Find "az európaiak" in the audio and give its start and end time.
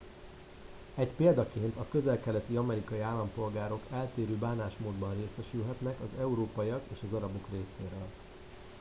6.03-6.83